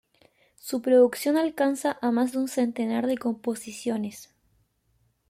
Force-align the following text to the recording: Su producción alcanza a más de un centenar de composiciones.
Su 0.57 0.81
producción 0.81 1.37
alcanza 1.37 1.99
a 2.01 2.09
más 2.09 2.31
de 2.31 2.39
un 2.39 2.47
centenar 2.47 3.05
de 3.05 3.19
composiciones. 3.19 4.31